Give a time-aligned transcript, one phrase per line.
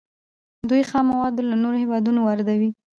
[0.69, 2.69] دوی خام مواد له نورو هیوادونو واردوي.